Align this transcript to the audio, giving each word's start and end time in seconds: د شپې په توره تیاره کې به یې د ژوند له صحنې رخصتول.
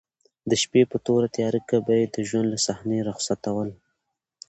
د 0.49 0.51
شپې 0.61 0.81
په 0.91 0.97
توره 1.05 1.27
تیاره 1.35 1.59
کې 1.67 1.77
به 1.85 1.93
یې 1.99 2.05
د 2.15 2.17
ژوند 2.29 2.47
له 2.53 2.59
صحنې 2.65 2.99
رخصتول. 3.09 3.69